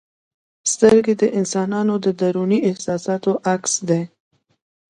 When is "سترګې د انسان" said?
0.73-1.69